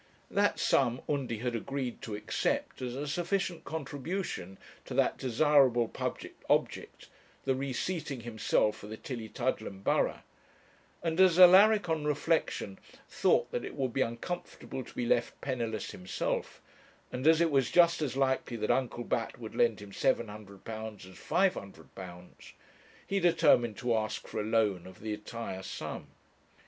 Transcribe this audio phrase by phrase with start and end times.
[0.31, 6.33] That sum Undy had agreed to accept as a sufficient contribution to that desirable public
[6.49, 7.07] object,
[7.45, 10.23] the re seating himself for the Tillietudlem borough,
[11.03, 15.91] and as Alaric on reflection thought that it would be uncomfortable to be left penniless
[15.91, 16.63] himself,
[17.11, 20.57] and as it was just as likely that Uncle Bat would lend him £700
[21.05, 22.51] as £500,
[23.05, 26.07] he determined to ask for a loan of the entire sum.